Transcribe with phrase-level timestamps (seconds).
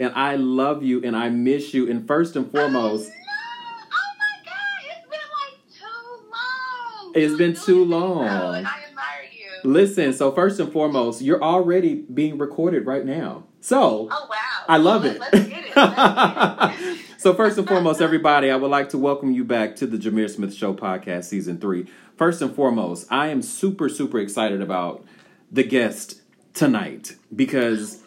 [0.00, 1.90] and I love you and I miss you.
[1.90, 7.12] And first and foremost, Oh, oh my God, it's been like too long.
[7.14, 8.28] It's You're been too long.
[8.28, 9.70] Oh, I admire you.
[9.70, 10.12] listen.
[10.12, 13.44] So first and foremost, you're already being recorded right now.
[13.60, 14.36] So Oh wow.
[14.68, 15.18] I love it.
[15.20, 15.76] Let's get it.
[15.76, 16.98] Let's get it.
[17.18, 20.28] so first and foremost, everybody, I would like to welcome you back to the Jameer
[20.30, 21.86] Smith Show podcast, season three.
[22.16, 25.04] First and foremost, I am super, super excited about
[25.50, 26.20] the guest
[26.54, 28.00] tonight because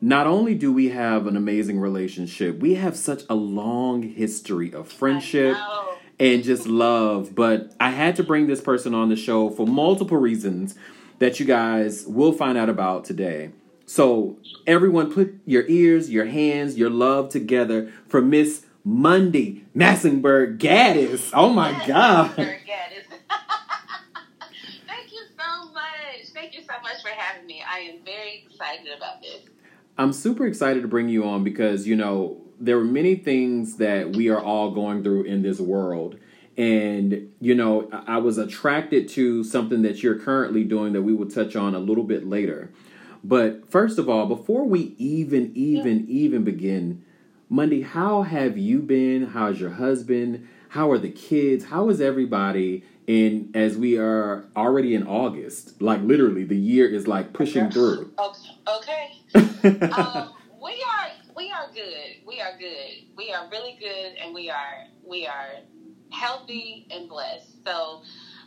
[0.00, 4.90] not only do we have an amazing relationship, we have such a long history of
[4.90, 5.56] friendship
[6.18, 7.34] and just love.
[7.34, 10.74] But I had to bring this person on the show for multiple reasons
[11.18, 13.50] that you guys will find out about today.
[13.84, 21.30] So, everyone, put your ears, your hands, your love together for Miss Mundi Massenberg Gattis.
[21.34, 22.30] Oh my Yes, God.
[24.86, 26.30] Thank you so much.
[26.32, 27.62] Thank you so much for having me.
[27.68, 29.49] I am very excited about this.
[30.00, 34.16] I'm super excited to bring you on because, you know, there are many things that
[34.16, 36.18] we are all going through in this world.
[36.56, 41.28] And, you know, I was attracted to something that you're currently doing that we will
[41.28, 42.72] touch on a little bit later.
[43.22, 47.04] But first of all, before we even, even, even begin,
[47.50, 49.26] Mundi, how have you been?
[49.26, 50.48] How's your husband?
[50.70, 51.66] How are the kids?
[51.66, 52.84] How is everybody?
[53.10, 58.12] And as we are already in August, like literally, the year is like pushing through.
[58.16, 59.16] Okay.
[59.34, 59.80] okay.
[59.90, 62.24] um, we are we are good.
[62.24, 63.16] We are good.
[63.16, 65.48] We are really good, and we are we are
[66.12, 67.64] healthy and blessed.
[67.66, 68.02] So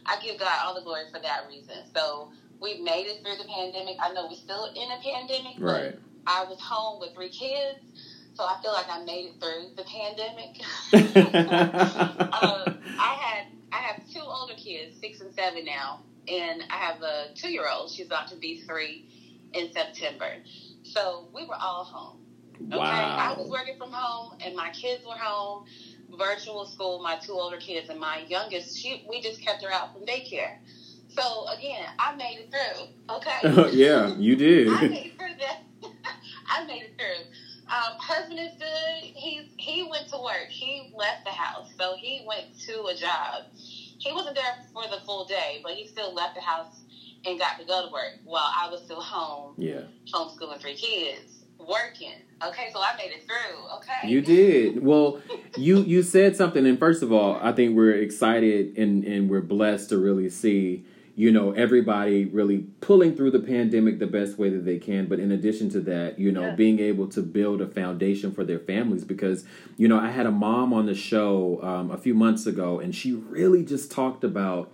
[0.06, 1.76] I give God all the glory for that reason.
[1.94, 3.98] So we've made it through the pandemic.
[4.02, 6.00] I know we're still in a pandemic, but right.
[6.26, 7.80] I was home with three kids,
[8.34, 10.62] so I feel like I made it through the pandemic.
[12.42, 17.02] um, I had I have two older kids, six and seven now, and I have
[17.02, 17.90] a two year old.
[17.90, 20.32] She's about to be three in September.
[20.84, 22.20] So we were all home.
[22.72, 25.66] Okay, I was working from home, and my kids were home.
[26.16, 29.94] Virtual school, my two older kids, and my youngest, she we just kept her out
[29.94, 30.58] from daycare.
[31.10, 33.16] So again, I made it through.
[33.16, 33.72] Okay.
[33.76, 34.68] yeah, you did.
[34.70, 35.62] I made it through that.
[36.48, 37.26] I made it through.
[37.68, 39.12] Um, husband is good.
[39.16, 40.48] He's he went to work.
[40.50, 43.46] He left the house, so he went to a job.
[43.56, 46.82] He wasn't there for the full day, but he still left the house
[47.26, 49.82] and got to go to work while I was still home Yeah,
[50.14, 52.14] homeschooling three kids, working.
[52.46, 53.78] Okay, so I made it through.
[53.78, 54.84] Okay, you did.
[54.84, 55.22] Well,
[55.58, 59.42] you you said something, and first of all, I think we're excited and and we're
[59.42, 60.86] blessed to really see
[61.16, 65.06] you know everybody really pulling through the pandemic the best way that they can.
[65.06, 66.56] But in addition to that, you know, Yeah.
[66.56, 69.46] being able to build a foundation for their families because
[69.78, 72.96] you know I had a mom on the show um, a few months ago, and
[72.96, 74.72] she really just talked about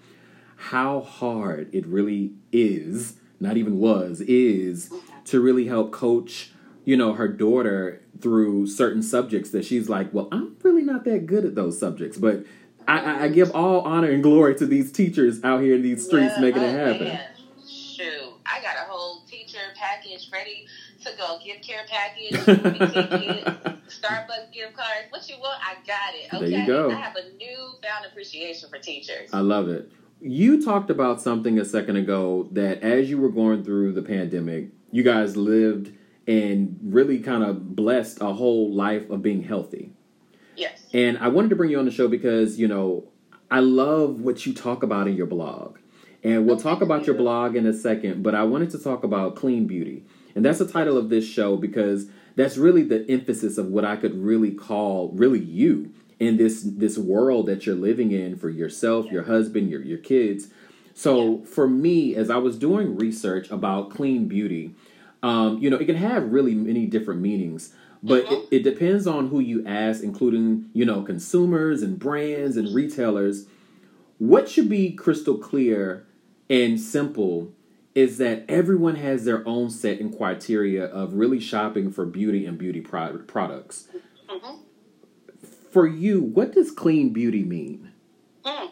[0.55, 4.91] how hard it really is, not even was, is
[5.25, 6.51] to really help coach,
[6.83, 11.25] you know, her daughter through certain subjects that she's like, well, I'm really not that
[11.25, 12.17] good at those subjects.
[12.17, 12.43] But
[12.89, 16.03] I, I, I give all honor and glory to these teachers out here in these
[16.03, 17.07] streets making it oh, happen.
[17.07, 17.21] man.
[17.67, 20.65] Shoot, I got a whole teacher package ready
[21.05, 21.37] to go.
[21.45, 25.05] Gift care package, Starbucks gift cards.
[25.11, 26.31] What you want, I got it.
[26.31, 26.89] There you go.
[26.89, 29.29] I have a newfound appreciation for teachers.
[29.31, 29.91] I love it.
[30.19, 34.69] You talked about something a second ago that as you were going through the pandemic,
[34.91, 35.93] you guys lived
[36.27, 39.93] and really kind of blessed a whole life of being healthy.
[40.59, 40.85] Yes.
[40.93, 43.05] And I wanted to bring you on the show because, you know,
[43.49, 45.77] I love what you talk about in your blog.
[46.23, 49.03] And we'll Oh, talk about your blog in a second, but I wanted to talk
[49.03, 50.03] about clean beauty.
[50.35, 53.95] And that's the title of this show because that's really the emphasis of what I
[53.95, 59.05] could really call really you in this this world that you're living in for yourself,
[59.07, 60.49] your husband, your your kids.
[60.93, 64.75] So for me, as I was doing research about clean beauty,
[65.23, 68.31] um, you know, it can have really many different meanings, but Mhm.
[68.31, 73.47] it, it depends on who you ask, including you know consumers and brands and retailers.
[74.17, 76.05] What should be crystal clear
[76.49, 77.53] and simple
[77.95, 82.57] is that everyone has their own set and criteria of really shopping for beauty and
[82.57, 83.87] beauty pro- products.
[84.27, 84.55] hmm
[85.71, 87.91] For you, what does clean beauty mean?
[88.43, 88.71] Mm.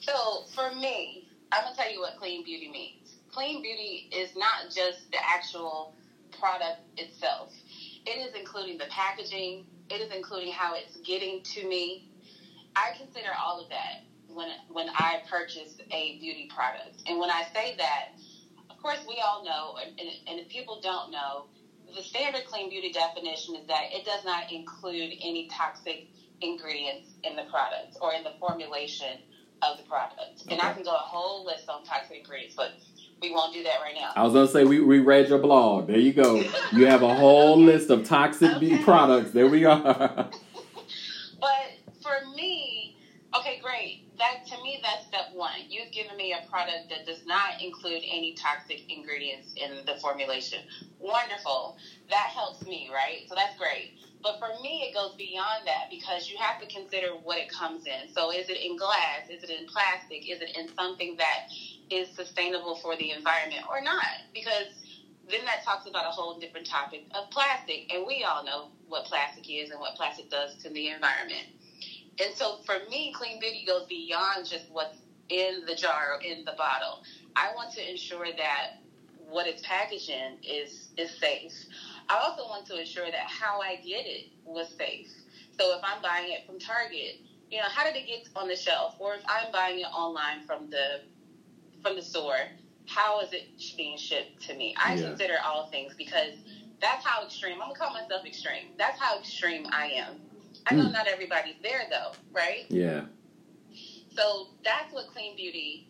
[0.00, 3.16] So for me, I'm gonna tell you what clean beauty means.
[3.30, 5.94] Clean beauty is not just the actual
[6.38, 7.52] product itself.
[8.08, 9.66] It is including the packaging.
[9.90, 12.08] It is including how it's getting to me.
[12.74, 17.02] I consider all of that when when I purchase a beauty product.
[17.06, 18.08] And when I say that,
[18.70, 21.48] of course, we all know, and, and if people don't know,
[21.94, 26.06] the standard clean beauty definition is that it does not include any toxic
[26.40, 29.18] ingredients in the product or in the formulation
[29.62, 30.44] of the product.
[30.48, 32.70] And I can go a whole list on toxic ingredients, but
[33.20, 34.12] We won't do that right now.
[34.14, 35.88] I was gonna say we, we read your blog.
[35.88, 36.44] There you go.
[36.72, 38.78] You have a whole list of toxic Okay.
[38.78, 39.32] products.
[39.32, 40.30] There we are.
[41.40, 42.96] But for me,
[43.32, 44.08] okay, great.
[44.18, 45.52] That to me, that's step one.
[45.68, 50.58] You've given me a product that does not include any toxic ingredients in the formulation.
[50.98, 51.76] Wonderful.
[52.10, 53.20] That helps me, right?
[53.28, 53.92] So that's great.
[54.20, 57.86] But for me, it goes beyond that because you have to consider what it comes
[57.86, 58.12] in.
[58.12, 59.30] So is it in glass?
[59.30, 60.28] Is it in plastic?
[60.28, 61.46] Is it in something that
[61.90, 64.06] is sustainable for the environment or not?
[64.34, 64.66] Because
[65.30, 69.04] then that talks about a whole different topic of plastic, and we all know what
[69.04, 71.46] plastic is and what plastic does to the environment.
[72.20, 74.96] And so for me, clean beauty goes beyond just what's
[75.28, 77.02] in the jar or in the bottle.
[77.36, 78.78] I want to ensure that
[79.28, 81.52] what it's packaged in is is safe.
[82.08, 85.08] I also want to ensure that how I get it was safe.
[85.58, 87.20] So if I'm buying it from Target,
[87.50, 88.94] you know, how did it get on the shelf?
[88.98, 91.02] Or if I'm buying it online from the
[91.82, 92.48] from the store,
[92.86, 93.44] how is it
[93.76, 94.74] being shipped to me?
[94.76, 95.08] I Yeah.
[95.08, 96.32] consider all things because
[96.80, 97.54] that's how extreme.
[97.54, 98.68] I'm gonna call myself extreme.
[98.78, 100.20] That's how extreme I am.
[100.66, 100.92] I know Mm.
[100.92, 102.66] not everybody's there though, right?
[102.70, 103.02] yeah.
[104.16, 105.82] So that's what clean beauty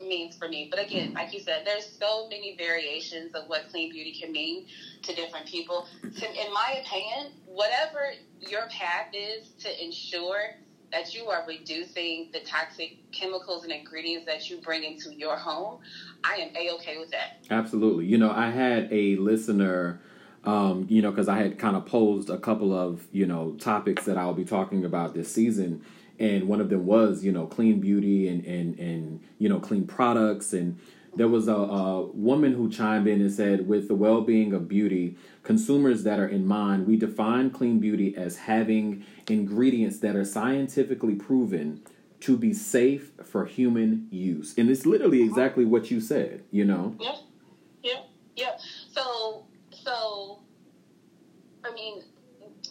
[0.00, 0.66] means for me.
[0.68, 4.62] But again, like you said, there's so many variations of what clean beauty can mean
[5.02, 5.84] to different people.
[6.16, 10.50] To, in my opinion, whatever your path is to ensure
[10.94, 15.80] that you are reducing the toxic chemicals and ingredients that you bring into your home,
[16.22, 17.44] I am a okay with that.
[17.50, 18.06] Absolutely.
[18.06, 20.00] You know, I had a listener,
[20.44, 24.04] um, you know, because I had kind of posed a couple of, you know, topics
[24.04, 25.82] that I'll be talking about this season.
[26.20, 29.88] And one of them was, you know, clean beauty and, and, and you know, clean
[29.88, 30.52] products.
[30.52, 30.78] And
[31.16, 34.68] there was a, a woman who chimed in and said, with the well being of
[34.68, 40.24] beauty, consumers that are in mind, we define clean beauty as having ingredients that are
[40.24, 41.82] scientifically proven
[42.20, 44.56] to be safe for human use.
[44.56, 45.30] And it's literally uh-huh.
[45.30, 46.96] exactly what you said, you know?
[46.98, 47.16] Yeah,
[47.82, 48.00] yeah,
[48.36, 48.60] yep.
[48.92, 50.40] So, so,
[51.64, 52.02] I mean,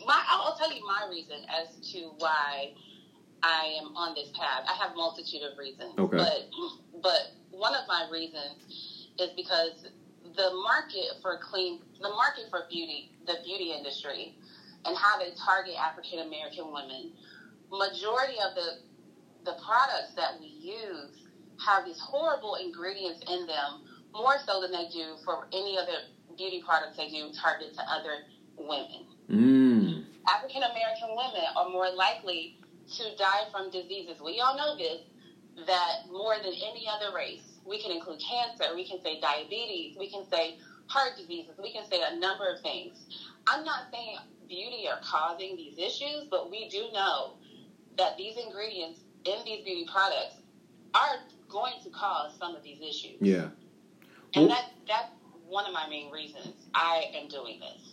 [0.05, 2.73] my I'll I'll tell you my reason as to why
[3.43, 4.63] I am on this path.
[4.67, 6.17] I have a multitude of reasons, Okay.
[6.17, 6.49] but
[7.03, 8.63] but one of my reasons
[9.19, 9.85] is because
[10.35, 14.35] the market for clean, the market for beauty, the beauty industry,
[14.85, 17.11] and how they target African American women.
[17.69, 18.79] Majority of the
[19.43, 21.27] the products that we use
[21.65, 25.99] have these horrible ingredients in them, more so than they do for any other
[26.37, 28.23] beauty products they do targeted to other
[28.57, 29.03] women.
[29.29, 30.05] Mm.
[30.27, 32.57] African American women are more likely
[32.97, 34.21] to die from diseases.
[34.23, 35.01] We all know this,
[35.67, 37.59] that more than any other race.
[37.65, 40.57] We can include cancer, we can say diabetes, we can say
[40.87, 42.97] heart diseases, we can say a number of things.
[43.47, 47.35] I'm not saying beauty are causing these issues, but we do know
[47.97, 50.35] that these ingredients in these beauty products
[50.93, 51.15] are
[51.49, 53.17] going to cause some of these issues.
[53.21, 53.49] Yeah.
[54.33, 55.11] And Well- that that's
[55.47, 57.92] one of my main reasons I am doing this.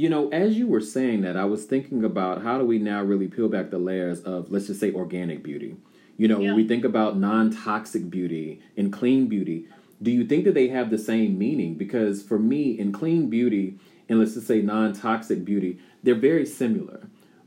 [0.00, 3.02] You know, as you were saying that, I was thinking about how do we now
[3.02, 5.76] really peel back the layers of, let's just say, organic beauty.
[6.16, 6.46] You know, Yeah.
[6.46, 9.66] when we think about non toxic beauty and clean beauty,
[10.00, 11.74] do you think that they have the same meaning?
[11.74, 13.76] Because for me, in clean beauty
[14.08, 17.00] and let's just say non toxic beauty, they're very similar.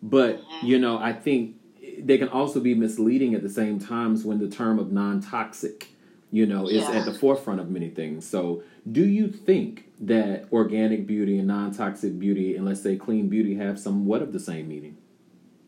[0.04, 0.68] But, mm-hmm.
[0.68, 1.56] you know, I think
[1.98, 5.88] they can also be misleading at the same times when the term of non toxic,
[6.34, 6.94] you know, is Yeah.
[6.94, 8.26] at the forefront of many things.
[8.26, 13.30] So, do you think that organic beauty and non toxic beauty and let's say clean
[13.30, 14.98] beauty have somewhat of the same meaning?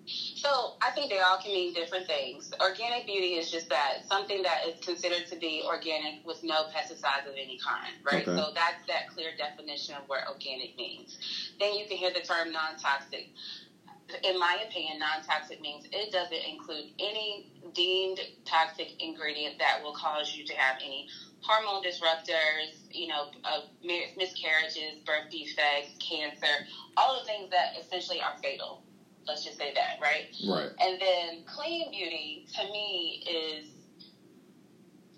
[0.08, 2.52] So I think they all can mean different things.
[2.62, 7.28] Organic beauty is just that something that is considered to be organic with no pesticides
[7.28, 8.28] of any kind, right?
[8.28, 8.38] Okay.
[8.38, 11.18] So that's that clear definition of what organic means.
[11.60, 13.30] Then you can hear the term non-toxic.
[14.24, 20.36] In my opinion, non-toxic means it doesn't include any deemed toxic ingredient that will cause
[20.36, 21.08] you to have any
[21.42, 26.66] hormone disruptors, you know, uh, miscarriages, birth defects, cancer,
[26.98, 28.84] all the things that essentially are fatal.
[29.28, 30.28] Let's just say that, right?
[30.48, 30.70] Right.
[30.80, 33.70] And then clean beauty to me is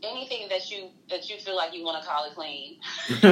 [0.04, 2.78] anything that you that you feel like you want to call it clean.
[3.08, 3.24] just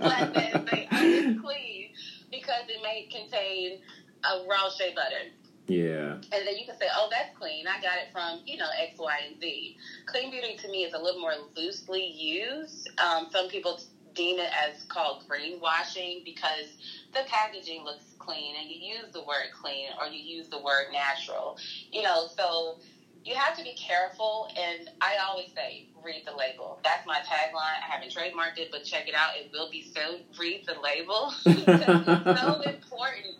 [0.00, 1.90] like that and say, it's clean
[2.30, 3.80] because it may contain
[4.24, 5.30] a raw shea butter.
[5.66, 6.12] yeah.
[6.12, 7.66] And then you can say, oh, that's clean.
[7.66, 9.76] I got it from, you know, X, Y, and Z.
[10.06, 12.90] Clean beauty to me is a little more loosely used.
[12.98, 13.80] Um, some people
[14.14, 16.76] deem it as called greenwashing because
[17.12, 20.86] the packaging looks clean and you use the word clean or you use the word
[20.92, 21.56] natural.
[21.90, 22.78] You know, so
[23.24, 24.48] you have to be careful.
[24.56, 26.78] And I always say, read the label.
[26.84, 27.80] That's my tagline.
[27.82, 29.30] I haven't trademarked it, but check it out.
[29.36, 31.32] It will be so read the label.
[31.46, 33.34] it's so important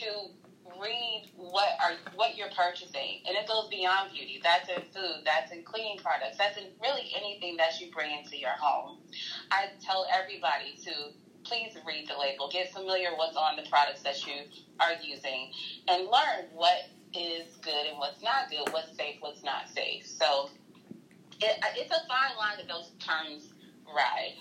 [0.00, 0.30] to
[0.80, 3.20] read what are what you're purchasing.
[3.26, 4.40] And it goes beyond beauty.
[4.42, 8.38] That's in food, that's in cleaning products, that's in really anything that you bring into
[8.38, 8.98] your home.
[9.50, 10.92] I tell everybody to
[11.44, 14.44] please read the label, get familiar what's on the products that you
[14.78, 15.52] are using,
[15.88, 20.06] and learn what is good and what's not good, what's safe, what's not safe.
[20.06, 20.50] So
[21.40, 23.52] it, it's a fine line that those terms
[23.94, 24.34] ride.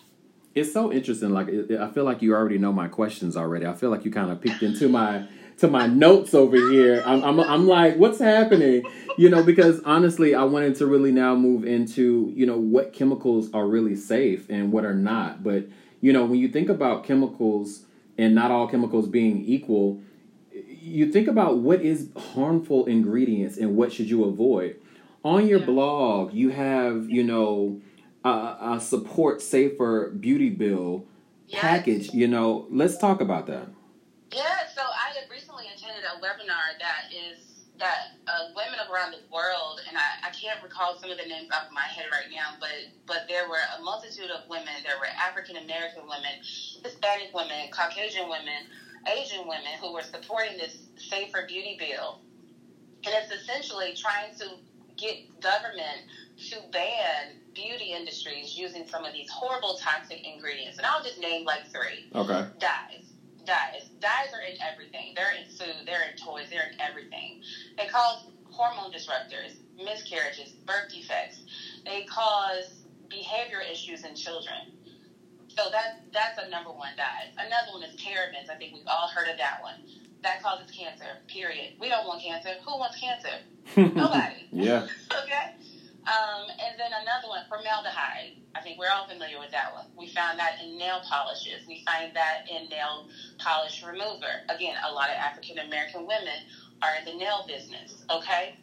[0.55, 1.29] It's so interesting.
[1.29, 3.65] Like I feel like you already know my questions already.
[3.65, 5.27] I feel like you kind of peeked into my
[5.59, 7.03] to my notes over here.
[7.05, 8.83] I'm, I'm, I'm like, what's happening?
[9.17, 13.49] You know, because honestly, I wanted to really now move into, you know, what chemicals
[13.53, 15.43] are really safe and what are not.
[15.43, 15.65] But,
[16.01, 17.85] you know, when you think about chemicals
[18.17, 20.01] and not all chemicals being equal,
[20.51, 24.77] you think about what is harmful ingredients and what should you avoid.
[25.23, 27.81] On your blog, you have, you know,
[28.23, 31.05] a, a support safer beauty bill
[31.47, 31.61] yes.
[31.61, 32.13] package.
[32.13, 33.67] You know, let's talk about that.
[34.31, 37.45] Yeah, so I had recently attended a webinar that is
[37.79, 41.47] that uh, women around the world, and I, I can't recall some of the names
[41.51, 44.83] off of my head right now, but but there were a multitude of women.
[44.83, 48.67] There were African American women, Hispanic women, Caucasian women,
[49.07, 52.19] Asian women who were supporting this safer beauty bill,
[53.05, 54.59] and it's essentially trying to
[54.97, 56.03] get government
[56.51, 60.77] to ban beauty industries using some of these horrible toxic ingredients.
[60.77, 62.11] And I'll just name like three.
[62.13, 62.43] Okay.
[62.59, 63.08] Dyes
[63.49, 63.89] dyes.
[63.99, 65.17] Dyes are in everything.
[65.17, 65.89] They're in food.
[65.89, 66.47] They're in toys.
[66.53, 67.41] They're in everything.
[67.77, 71.41] They cause hormone disruptors, miscarriages, birth defects.
[71.85, 74.77] They cause behavior issues in children.
[75.49, 77.33] So that that's a number one dye.
[77.41, 78.49] Another one is parabens.
[78.53, 79.81] I think we've all heard of that one.
[80.21, 81.17] That causes cancer.
[81.27, 81.73] Period.
[81.79, 82.49] We don't want cancer.
[82.65, 83.41] Who wants cancer?
[83.75, 84.47] Nobody.
[84.51, 84.85] yeah.
[85.23, 85.57] okay.
[86.05, 88.38] Um, and then another one, formaldehyde.
[88.55, 89.85] I think we're all familiar with that one.
[89.97, 91.67] We found that in nail polishes.
[91.67, 94.43] We find that in nail polish remover.
[94.49, 96.45] Again, a lot of African American women
[96.81, 98.57] are in the nail business, okay?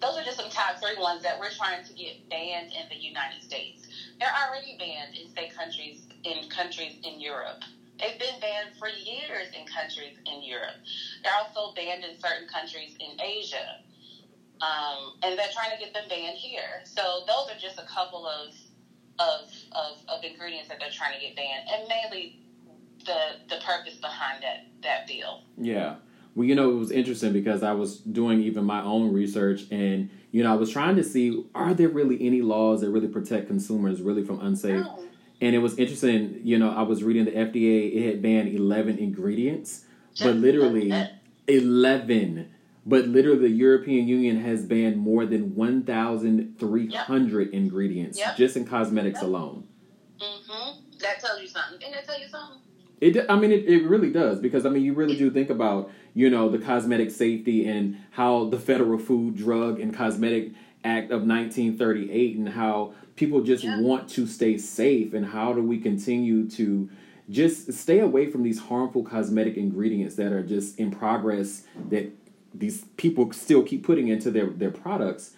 [0.00, 2.96] Those are just some top three ones that we're trying to get banned in the
[2.96, 3.86] United States.
[4.18, 7.62] They're already banned in state countries in countries in Europe.
[8.00, 10.76] They've been banned for years in countries in Europe.
[11.22, 13.80] They're also banned in certain countries in Asia.
[14.60, 16.82] Um, and they're trying to get them banned here.
[16.84, 18.54] So those are just a couple of,
[19.18, 22.40] of of of ingredients that they're trying to get banned, and mainly
[23.04, 23.18] the
[23.48, 25.42] the purpose behind that that bill.
[25.58, 25.96] Yeah.
[26.34, 30.10] Well, you know, it was interesting because I was doing even my own research, and
[30.32, 33.46] you know, I was trying to see are there really any laws that really protect
[33.46, 34.84] consumers really from unsafe.
[34.84, 35.00] No.
[35.40, 38.98] And it was interesting, you know, I was reading the FDA; it had banned eleven
[38.98, 39.84] ingredients,
[40.20, 40.92] but literally
[41.46, 42.53] eleven
[42.86, 47.54] but literally, the European Union has banned more than 1,300 yep.
[47.54, 48.36] ingredients yep.
[48.36, 49.24] just in cosmetics yep.
[49.24, 49.66] alone.
[50.20, 50.80] Mm-hmm.
[51.00, 51.78] That tells you something.
[51.78, 52.60] Didn't that tell you something?
[53.00, 55.90] It, I mean, it, it really does because I mean, you really do think about
[56.14, 60.52] you know the cosmetic safety and how the Federal Food, Drug, and Cosmetic
[60.84, 65.78] Act of 1938 and how people just want to stay safe and how do we
[65.78, 66.90] continue to
[67.30, 72.12] just stay away from these harmful cosmetic ingredients that are just in progress that
[72.54, 75.32] these people still keep putting into their their products.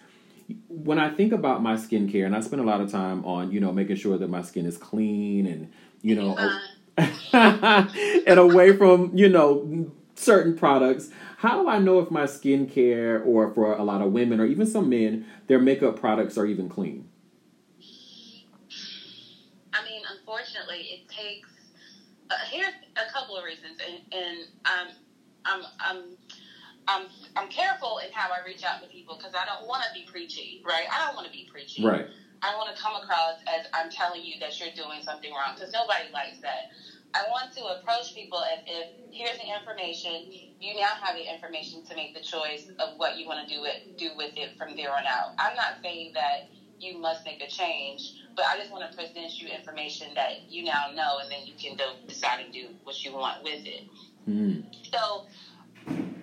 [0.69, 3.59] When i think about my skincare and i spend a lot of time on you
[3.59, 5.69] know making sure that my skin is clean and
[6.01, 6.37] you know
[7.33, 13.53] and away from you know certain products how do i know if my skincare or
[13.53, 17.09] for a lot of women or even some men their makeup products are even clean?
[19.73, 21.49] I mean unfortunately it takes
[22.29, 24.87] uh, here's a couple of reasons and, and um,
[25.45, 26.03] i'm i'm
[26.87, 29.91] I'm I'm careful in how I reach out to people because I don't want to
[29.93, 30.85] be preachy, right?
[30.91, 31.85] I don't want to be preachy.
[31.85, 32.05] Right.
[32.41, 35.71] I want to come across as I'm telling you that you're doing something wrong because
[35.71, 36.69] nobody likes that.
[37.13, 40.29] I want to approach people as if here's the information.
[40.59, 43.63] You now have the information to make the choice of what you want to do
[43.65, 45.33] it do with it from there on out.
[45.39, 46.41] I'm not saying that
[46.79, 50.63] you must make a change, but I just want to present you information that you
[50.63, 51.75] now know, and then you can
[52.05, 53.83] decide to do what you want with it.
[54.29, 54.63] Mm.
[54.93, 55.25] So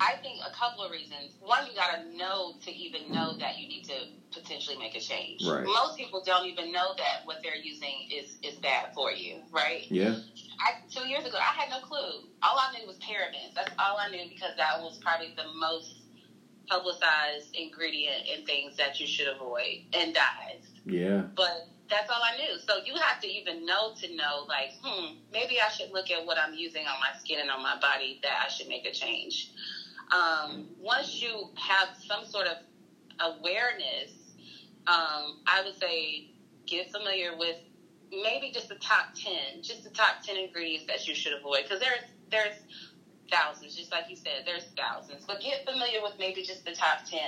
[0.05, 1.33] I think a couple of reasons.
[1.41, 5.01] One, you got to know to even know that you need to potentially make a
[5.01, 5.43] change.
[5.47, 5.65] Right.
[5.65, 9.87] Most people don't even know that what they're using is is bad for you, right?
[9.91, 10.17] Yeah.
[10.61, 12.29] I, two years ago, I had no clue.
[12.43, 13.55] All I knew was parabens.
[13.55, 16.03] That's all I knew because that was probably the most
[16.69, 20.69] publicized ingredient in things that you should avoid and dyes.
[20.85, 21.23] Yeah.
[21.35, 22.59] But that's all I knew.
[22.67, 26.25] So you have to even know to know, like, hmm, maybe I should look at
[26.25, 28.93] what I'm using on my skin and on my body that I should make a
[28.93, 29.51] change.
[30.11, 32.59] Um, once you have some sort of
[33.21, 34.13] awareness,
[34.87, 36.27] um, I would say
[36.67, 37.57] get familiar with
[38.11, 41.63] maybe just the top 10, just the top 10 ingredients that you should avoid.
[41.65, 42.55] Because there's, there's
[43.31, 45.25] thousands, just like you said, there's thousands.
[45.27, 47.21] But get familiar with maybe just the top 10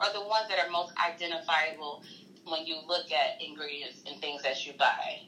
[0.00, 2.02] or the ones that are most identifiable
[2.44, 5.20] when you look at ingredients and things that you buy.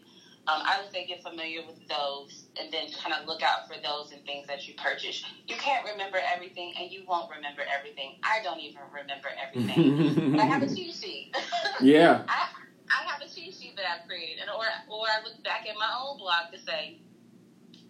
[0.47, 3.81] Um, I would say get familiar with those and then kind of look out for
[3.81, 5.25] those and things that you purchase.
[5.47, 8.19] You can't remember everything and you won't remember everything.
[8.23, 10.39] I don't even remember everything.
[10.39, 11.35] I have a cheat sheet.
[11.81, 12.25] yeah.
[12.29, 12.49] I,
[12.93, 15.75] I have a cheat sheet that I've created, and or or I look back at
[15.77, 16.99] my own blog to say,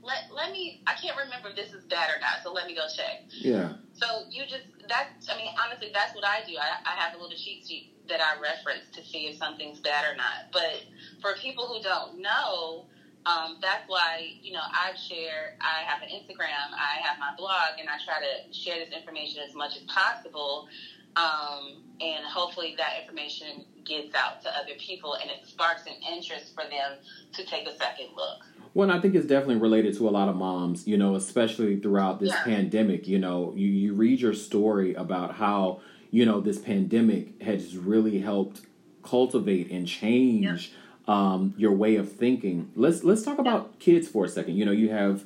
[0.02, 0.82] let let me.
[0.86, 3.24] I can't remember if this is bad or not, so let me go check.
[3.28, 3.74] Yeah.
[3.94, 5.28] So you just that's.
[5.28, 6.54] I mean, honestly, that's what I do.
[6.54, 10.04] I, I have a little cheat sheet that I reference to see if something's bad
[10.04, 10.52] or not.
[10.52, 10.84] But
[11.20, 12.86] for people who don't know.
[13.26, 15.56] Um, that's why you know I share.
[15.58, 16.76] I have an Instagram.
[16.76, 20.68] I have my blog, and I try to share this information as much as possible.
[21.16, 26.54] Um, and hopefully that information gets out to other people and it sparks an interest
[26.54, 26.98] for them
[27.32, 28.42] to take a second look.
[28.72, 32.18] Well, I think it's definitely related to a lot of moms, you know, especially throughout
[32.18, 32.42] this yeah.
[32.42, 33.06] pandemic.
[33.06, 35.80] You know, you, you read your story about how,
[36.14, 38.60] you know, this pandemic has really helped
[39.02, 40.70] cultivate and change
[41.08, 41.12] yeah.
[41.12, 42.70] um, your way of thinking.
[42.76, 44.56] Let's let's talk about kids for a second.
[44.56, 45.24] You know, you have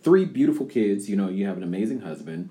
[0.00, 1.10] three beautiful kids.
[1.10, 2.50] You know, you have an amazing husband.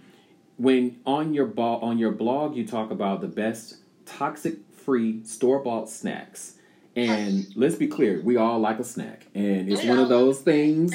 [0.58, 5.60] When on your bo- on your blog, you talk about the best toxic free store
[5.60, 6.56] bought snacks.
[6.94, 9.28] And let's be clear, we all like a snack.
[9.34, 10.94] And it's one of those things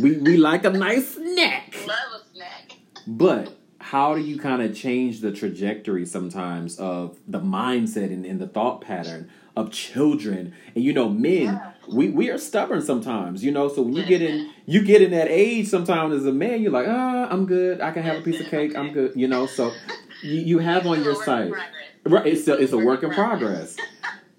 [0.00, 1.76] we, we like a nice snack.
[1.86, 2.76] Love a snack.
[3.06, 3.57] But
[3.90, 8.46] how do you kind of change the trajectory sometimes of the mindset and, and the
[8.46, 11.72] thought pattern of children and you know men yeah.
[11.88, 15.10] we, we are stubborn sometimes you know so when you get in you get in
[15.10, 18.20] that age sometimes as a man you're like ah i'm good i can have a
[18.20, 19.72] piece of cake i'm good you know so
[20.22, 21.52] you, you have on your site
[22.08, 23.76] Right, it's a, it's a work in progress.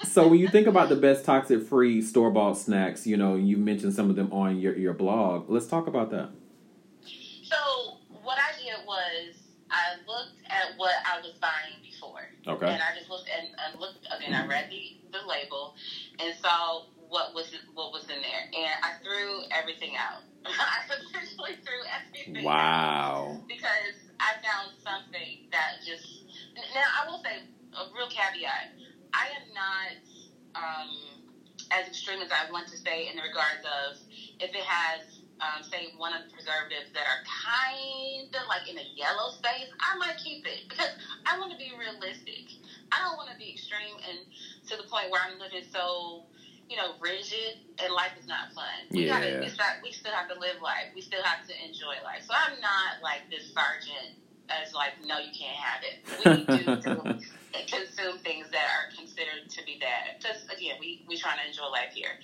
[0.03, 3.58] so when you think about the best toxic free store bought snacks, you know, you
[3.58, 5.50] mentioned some of them on your, your blog.
[5.50, 6.29] Let's talk about that.
[7.44, 9.36] So what I did was
[9.70, 12.27] I looked at what I was buying before.
[12.50, 12.65] Okay.
[12.65, 14.34] And I just looked and, and looked again.
[14.34, 15.75] I read the, the label
[16.20, 20.24] and saw what was what was in there, and I threw everything out.
[20.46, 22.44] I essentially threw everything.
[22.44, 23.38] Wow.
[23.48, 26.25] Because I found something that just
[26.74, 28.74] now I will say a real caveat.
[29.14, 30.01] I am not
[30.55, 30.90] um,
[31.72, 33.98] as extreme as I want to say in the regards of
[34.40, 38.77] if it has, um, say, one of the preservatives that are kind of like in
[38.77, 40.91] a yellow space, I might keep it because
[41.25, 42.59] I want to be realistic.
[42.91, 44.19] I don't want to be extreme and
[44.67, 46.27] to the point where I'm living so,
[46.67, 48.91] you know, rigid and life is not fun.
[48.91, 49.19] We yeah.
[49.19, 50.91] Gotta, not, we still have to live life.
[50.93, 52.27] We still have to enjoy life.
[52.27, 55.97] So I'm not like this sergeant as like, no, you can't have it.
[56.25, 56.63] We do
[57.69, 60.17] consume things that are considered to be bad.
[60.19, 62.17] Because again, we we trying to enjoy life here.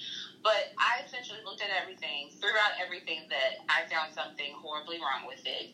[0.45, 5.25] But I essentially looked at everything, threw out everything that I found something horribly wrong
[5.25, 5.73] with it.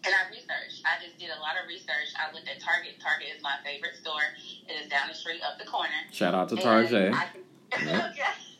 [0.00, 0.80] And I researched.
[0.88, 2.08] I just did a lot of research.
[2.16, 2.96] I looked at Target.
[3.04, 4.24] Target is my favorite store.
[4.64, 6.08] It is down the street up the corner.
[6.10, 7.12] Shout out to Target.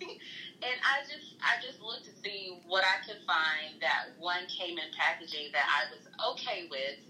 [0.69, 4.77] and I just I just looked to see what I could find that one came
[4.77, 6.05] in packaging that I was
[6.37, 7.01] okay with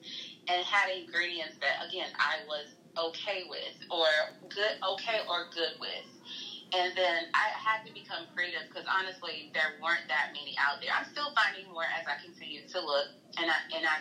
[0.46, 4.06] and had ingredients that again I was okay with or
[4.48, 6.06] good okay or good with.
[6.72, 10.90] And then I had to become creative because honestly, there weren't that many out there.
[10.96, 13.96] I'm still finding more as I continue to look, and I and I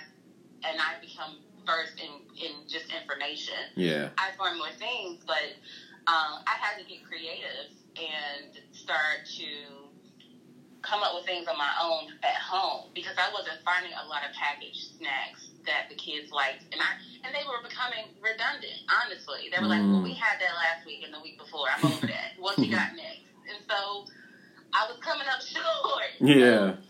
[0.70, 3.60] and I become versed in in just information.
[3.76, 5.52] Yeah, I find more things, but
[6.08, 9.81] um, I had to get creative and start to
[10.82, 14.26] come up with things on my own at home because I wasn't finding a lot
[14.26, 18.82] of packaged snacks that the kids liked, and I and they were becoming redundant.
[18.90, 19.78] Honestly, they were mm.
[19.78, 21.70] like, "Well, we had that last week and the week before.
[21.70, 22.38] I'm over that.
[22.38, 24.10] What you got next?" And so
[24.74, 26.12] I was coming up short.
[26.20, 26.82] Yeah.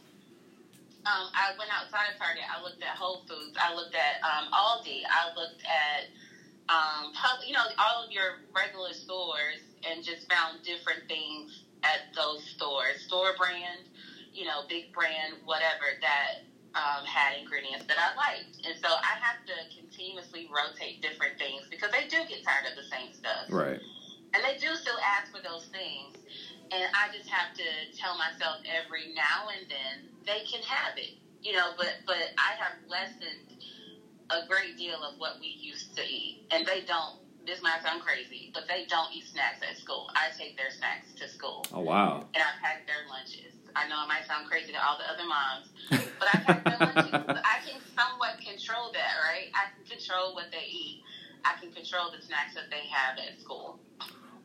[1.01, 2.45] Um, I went outside of Target.
[2.45, 3.57] I looked at Whole Foods.
[3.57, 5.01] I looked at um, Aldi.
[5.09, 6.13] I looked at
[6.69, 12.13] um, pub, you know all of your regular stores, and just found different things at
[12.15, 13.91] those stores, store brand,
[14.31, 16.47] you know, big brand, whatever that
[16.79, 18.63] um, had ingredients that I liked.
[18.63, 22.79] And so I have to continuously rotate different things because they do get tired of
[22.79, 23.51] the same stuff.
[23.51, 23.83] Right.
[24.31, 26.15] And they do still ask for those things.
[26.71, 27.67] And I just have to
[27.99, 31.19] tell myself every now and then they can have it.
[31.43, 33.59] You know, but but I have lessened
[34.29, 36.47] a great deal of what we used to eat.
[36.51, 40.09] And they don't this might sound crazy, but they don't eat snacks at school.
[40.15, 41.65] I take their snacks to school.
[41.73, 42.25] Oh wow.
[42.33, 43.53] And I pack their lunches.
[43.75, 45.69] I know it might sound crazy to all the other moms,
[46.19, 47.13] but I pack their lunches.
[47.43, 49.49] I can somewhat control that, right?
[49.55, 51.03] I can control what they eat.
[51.43, 53.79] I can control the snacks that they have at school.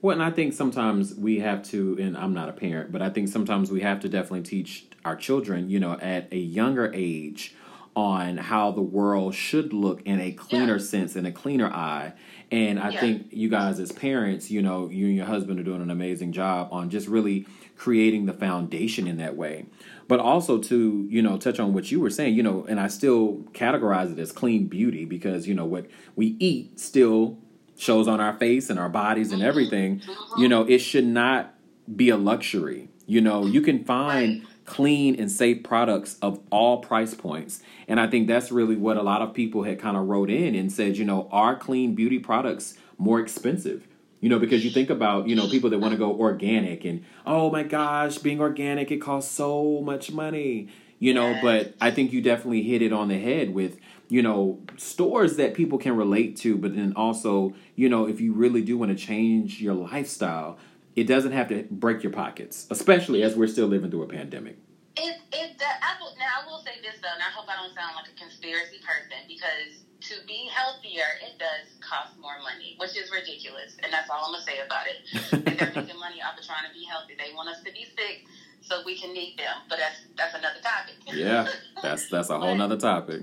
[0.02, 3.10] Well, and I think sometimes we have to, and I'm not a parent, but I
[3.10, 7.54] think sometimes we have to definitely teach our children, you know, at a younger age
[7.94, 10.82] on how the world should look in a cleaner Yeah.
[10.82, 12.12] sense, in a cleaner eye.
[12.50, 13.00] And I Yeah.
[13.00, 16.32] think you guys, as parents, you know, you and your husband are doing an amazing
[16.32, 19.66] job on just really creating the foundation in that way.
[20.08, 22.86] But also to, you know, touch on what you were saying, you know, and I
[22.86, 27.38] still categorize it as clean beauty because, you know, what we eat still
[27.76, 29.48] shows on our face and our bodies and mm-hmm.
[29.48, 30.02] everything.
[30.04, 30.48] You mm-hmm.
[30.48, 31.54] know, it should not
[31.94, 32.88] be a luxury.
[33.06, 34.48] You know, you can find Right.
[34.66, 37.62] Clean and safe products of all price points.
[37.88, 40.54] And I think that's really what a lot of people had kind of wrote in
[40.54, 43.86] and said, you know, are clean beauty products more expensive?
[44.20, 47.04] You know, because you think about, you know, people that want to go organic and,
[47.24, 52.12] oh my gosh, being organic, it costs so much money, you know, but I think
[52.12, 56.36] you definitely hit it on the head with, you know, stores that people can relate
[56.38, 60.58] to, but then also, you know, if you really do want to change your lifestyle,
[60.96, 64.56] it doesn't have to break your pockets, especially as we're still living through a pandemic.
[64.96, 65.76] It it does.
[65.84, 68.08] I will, now I will say this though, and I hope I don't sound like
[68.08, 73.76] a conspiracy person because to be healthier, it does cost more money, which is ridiculous,
[73.84, 74.98] and that's all I'm gonna say about it.
[75.46, 77.12] And they're making money off of trying to be healthy.
[77.12, 78.24] They want us to be sick
[78.62, 80.96] so we can need them, but that's that's another topic.
[81.12, 81.46] Yeah,
[81.82, 83.22] that's that's a whole nother topic.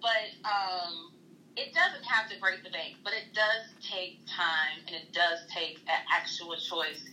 [0.00, 1.12] but um,
[1.56, 5.44] it doesn't have to break the bank, but it does take time and it does
[5.48, 7.04] take an actual choice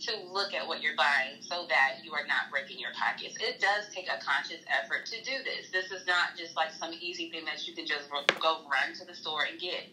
[0.00, 3.36] to look at what you're buying so that you are not breaking your pockets.
[3.40, 5.70] It does take a conscious effort to do this.
[5.72, 8.08] This is not just like some easy thing that you can just
[8.40, 9.86] go run to the store and get.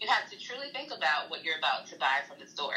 [0.00, 2.74] You have to truly think about what you're about to buy from the store.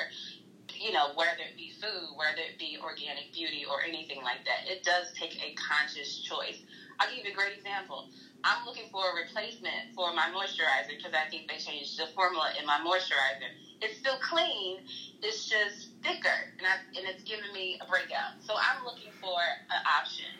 [0.75, 4.65] You know, whether it be food, whether it be organic beauty or anything like that,
[4.65, 6.61] it does take a conscious choice.
[7.03, 8.07] I'll give you a great example.
[8.47, 12.55] I'm looking for a replacement for my moisturizer because I think they changed the formula
[12.55, 13.51] in my moisturizer.
[13.83, 14.79] It's still clean,
[15.19, 18.39] it's just thicker, and, I, and it's giving me a breakout.
[18.39, 20.31] So I'm looking for an option.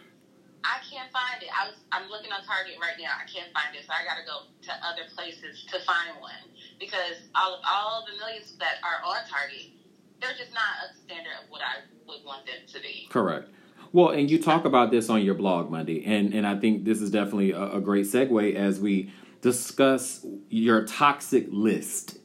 [0.64, 1.52] I can't find it.
[1.52, 3.12] I was, I'm looking on Target right now.
[3.12, 6.48] I can't find it, so I got to go to other places to find one
[6.80, 9.76] because all all the millions that are on Target,
[10.24, 13.12] they're just not a standard of what I would want them to be.
[13.12, 13.52] Correct.
[13.94, 17.00] Well, and you talk about this on your blog, Mundi, and and I think this
[17.00, 22.18] is definitely a, a great segue as we discuss your toxic list.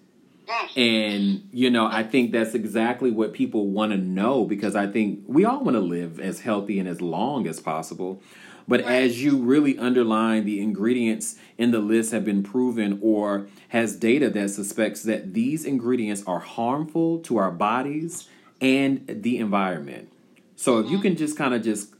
[0.48, 0.78] Mm.
[0.78, 5.24] And you know, I think that's exactly what people want to know because I think
[5.26, 8.22] we all want to live as healthy and as long as possible.
[8.66, 9.02] But Right.
[9.02, 14.28] as you really underline the ingredients in the list have been proven or has data
[14.30, 18.28] that suspects that these ingredients are harmful to our bodies
[18.60, 20.10] and the environment.
[20.58, 21.02] So if you mm-hmm.
[21.02, 21.94] can just kind of just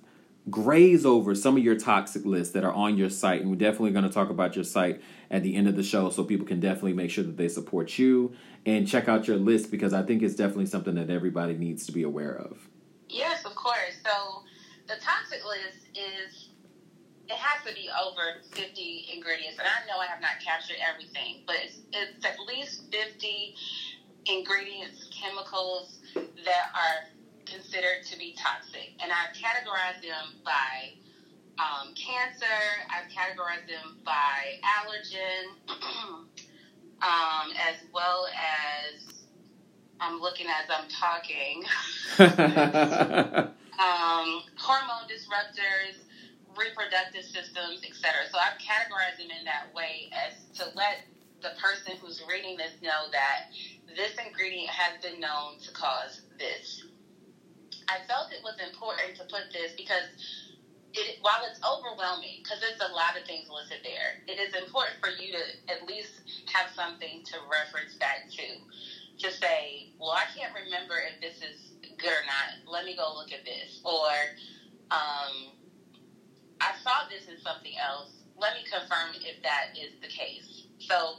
[0.51, 3.92] graze over some of your toxic lists that are on your site, and we're definitely
[3.92, 6.59] going to talk about your site at the end of the show, so people can
[6.59, 8.33] definitely make sure that they support you
[8.66, 11.92] and check out your list because I think it's definitely something that everybody needs to
[11.92, 12.68] be aware of.
[13.09, 13.94] Yes, of course.
[14.05, 14.42] So
[14.88, 16.49] the toxic list is
[17.29, 21.42] it has to be over 50 ingredients, and I know I have not captured everything,
[21.47, 23.55] but it's, it's at least 50
[24.27, 27.17] ingredients, chemicals that are
[27.50, 30.94] considered to be toxic, and I've categorized them by
[31.58, 32.46] um, cancer.
[32.90, 35.56] I've categorized them by allergen,
[37.02, 39.24] um, as well as
[40.00, 41.64] I'm looking as I'm talking.
[43.78, 45.98] um, hormone disruptors,
[46.56, 48.26] reproductive systems, etc.
[48.30, 51.04] So I've categorized them in that way as to let
[51.42, 53.50] the person who's reading this know that
[53.96, 56.84] this ingredient has been known to cause this.
[57.88, 60.05] I felt it was important to put this because
[60.94, 64.98] it, while it's overwhelming, because there's a lot of things listed there, it is important
[65.01, 66.22] for you to at least
[66.53, 68.46] have something to reference back to.
[69.20, 72.72] To say, well, I can't remember if this is good or not.
[72.72, 73.81] Let me go look at this.
[73.85, 74.11] Or,
[74.90, 75.53] um,
[76.61, 78.11] I saw this in something else.
[78.37, 80.64] Let me confirm if that is the case.
[80.79, 81.18] So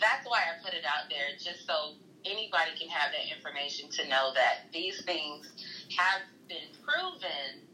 [0.00, 1.94] that's why I put it out there, just so
[2.26, 5.52] anybody can have that information to know that these things
[5.96, 7.66] have been proven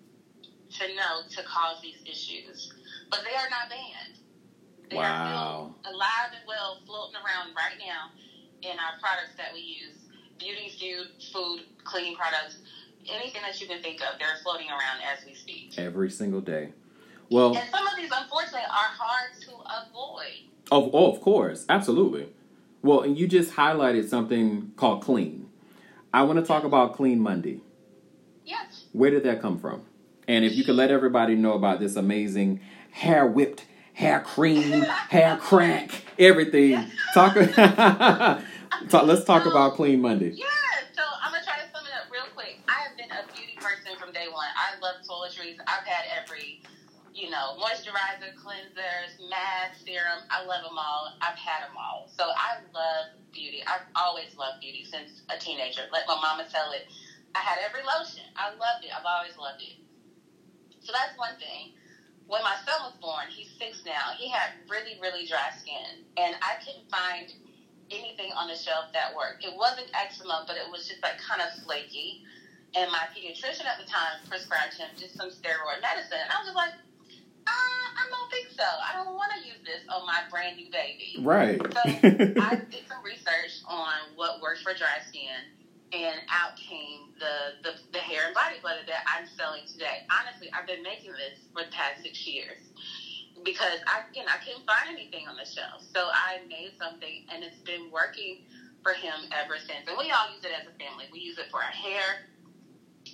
[0.78, 2.72] to know to cause these issues,
[3.10, 4.18] but they are not banned.
[4.90, 5.02] They Wow.
[5.02, 8.10] are still alive and well, floating around right now
[8.62, 9.96] in our products that we use.
[10.38, 12.58] Beauty, food, food, cleaning products,
[13.08, 15.74] anything that you can think of, they're floating around as we speak.
[15.78, 16.72] Every single day.
[17.30, 20.50] Well, And some of these, unfortunately, are hard to avoid.
[20.70, 22.28] oh, oh, of course, absolutely.
[22.82, 25.48] Well, and you just highlighted something called clean.
[26.14, 27.60] I want to talk about CleanMundi.
[28.46, 28.86] Yes.
[28.92, 29.82] Where did that come from?
[30.28, 32.60] And if you could let everybody know about this amazing
[32.92, 36.90] hair whipped, hair cream, hair crack, everything.
[37.12, 37.34] Talk,
[38.88, 40.36] talk let's talk about CleanMundi.
[40.38, 40.46] Yeah,
[40.94, 42.58] so I'm gonna try to sum it up real quick.
[42.68, 44.46] I have been a beauty person from day one.
[44.54, 45.58] I love toiletries.
[45.66, 46.62] I've had every,
[47.14, 50.22] you know, moisturizer, cleansers, mask, serum.
[50.30, 51.14] I love them all.
[51.20, 52.08] I've had them all.
[52.16, 53.62] So I love beauty.
[53.66, 55.82] I've always loved beauty since a teenager.
[55.92, 56.86] Let my mama tell it.
[57.36, 58.24] I had every lotion.
[58.32, 58.90] I loved it.
[58.96, 59.76] I've always loved it.
[60.80, 61.76] So that's one thing.
[62.24, 66.08] When my son was born, he's six now, he had really, really dry skin.
[66.16, 67.28] And I couldn't find
[67.92, 69.44] anything on the shelf that worked.
[69.44, 72.24] It wasn't eczema, but it was just like kind of flaky.
[72.74, 76.18] And my pediatrician at the time prescribed him just some steroid medicine.
[76.18, 76.74] And I was just like,
[77.46, 78.66] uh, I don't think so.
[78.66, 81.20] I don't want to use this on my brand new baby.
[81.20, 81.60] Right.
[81.60, 81.82] So
[82.42, 85.55] I did some research on what works for dry skin
[85.92, 90.02] and out came the, the, the hair and body butter that I'm selling today.
[90.10, 92.58] Honestly, I've been making this for the past six years
[93.44, 95.82] because I I couldn't find anything on the shelf.
[95.94, 98.38] So I made something and it's been working
[98.82, 99.86] for him ever since.
[99.88, 101.06] And we all use it as a family.
[101.12, 102.18] We use it for our hair,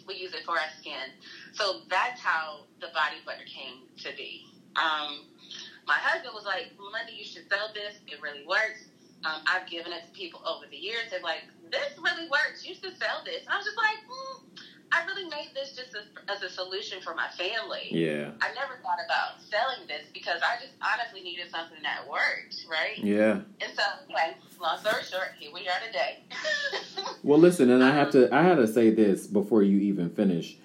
[0.07, 1.13] we use it for our skin.
[1.53, 4.45] So that's how the body butter came to be.
[4.77, 5.25] Um,
[5.87, 8.01] my husband was like, Mundi, you should sell this.
[8.07, 8.89] It really works.
[9.25, 11.09] Um, I've given it to people over the years.
[11.11, 12.65] They're like, this really works.
[12.65, 13.41] You should sell this.
[13.41, 17.01] And I was just like, mm, I really made this just as, as, a solution
[17.01, 17.89] for my family.
[17.91, 18.33] Yeah.
[18.43, 22.99] I never thought about selling this because I just honestly needed something that worked, right?
[22.99, 23.41] Yeah.
[23.61, 26.19] And so, anyway, long story short, here we are today.
[27.23, 30.59] well, listen, and I have to, I had to say this before you even finish.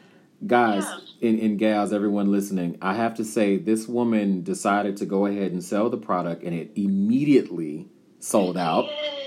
[0.46, 0.84] Guys
[1.20, 1.30] yeah.
[1.30, 5.52] and, and gals, everyone listening, I have to say this woman decided to go ahead
[5.52, 7.88] and sell the product and it immediately
[8.20, 8.86] sold out.
[8.86, 9.27] Yeah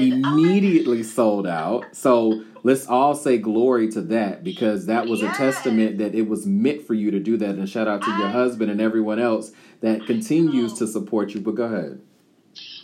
[0.00, 1.94] immediately sold out.
[1.94, 5.34] So let's all say glory to that because that was yes.
[5.34, 7.50] a testament that it was meant for you to do that.
[7.50, 11.40] And shout out to I, your husband and everyone else that continues to support you.
[11.40, 12.00] But go ahead.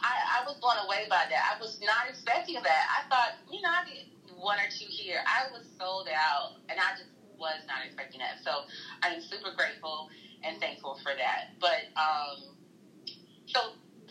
[0.02, 1.56] I, I was blown away by that.
[1.56, 2.64] I was not expecting that.
[2.64, 4.06] I thought, you know, I did
[4.38, 5.20] one or two here.
[5.26, 8.42] I was sold out, and I just was not expecting that.
[8.44, 8.62] So
[9.02, 10.08] I am super grateful
[10.42, 11.50] and thankful for that.
[11.60, 12.56] But um,
[13.46, 13.60] so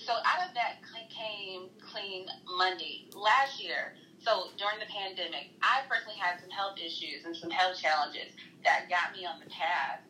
[0.05, 3.95] so out of that came Clean Monday last year.
[4.21, 8.89] So during the pandemic, I personally had some health issues and some health challenges that
[8.89, 10.01] got me on the path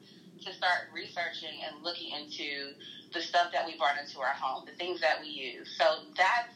[0.43, 2.75] to start researching and looking into
[3.13, 5.75] the stuff that we brought into our home, the things that we use.
[5.77, 6.51] So that's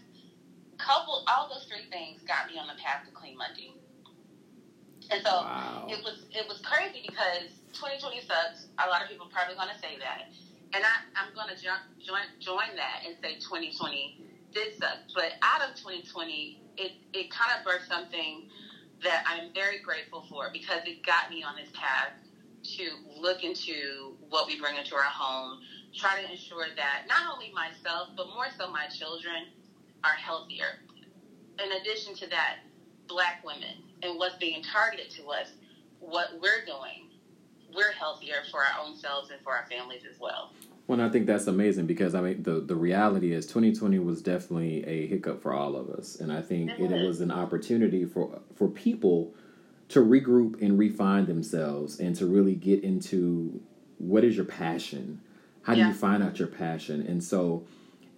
[0.79, 3.75] couple all those three things got me on the path to CleanMundi.
[5.11, 5.87] And so wow.
[5.89, 8.71] it was it was crazy because 2020 sucks.
[8.79, 10.31] A lot of people probably going to say that
[10.73, 14.17] and I, I'm going to join, join that and say 2020
[14.53, 14.97] did suck.
[15.15, 18.47] But out of 2020, it, it kind of birthed something
[19.03, 22.11] that I'm very grateful for because it got me on this path
[22.63, 25.59] to look into what we bring into our home,
[25.95, 29.45] try to ensure that not only myself, but more so my children
[30.03, 30.79] are healthier.
[31.63, 32.57] In addition to that,
[33.07, 35.51] black women and what's being targeted to us,
[35.99, 37.08] what we're doing
[37.75, 40.51] we're healthier for our own selves and for our families as well.
[40.87, 44.83] Well, I think that's amazing because I mean the the reality is 2020 was definitely
[44.87, 48.41] a hiccup for all of us, and I think it, it was an opportunity for
[48.55, 49.33] for people
[49.89, 53.61] to regroup and refine themselves and to really get into
[53.97, 55.21] what is your passion,
[55.63, 55.89] how do yeah.
[55.89, 57.65] you find out your passion, and so